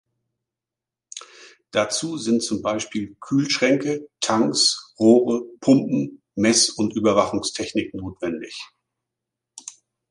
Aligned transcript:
Dazu 1.69 2.17
sind 2.17 2.41
zum 2.41 2.63
Beispiel 2.63 3.15
Kühlschränke, 3.19 4.09
Tanks, 4.19 4.95
Rohre, 4.99 5.43
Pumpen, 5.59 6.23
Mess- 6.33 6.71
und 6.71 6.95
Überwachungstechnik 6.95 7.93
notwendig. 7.93 8.57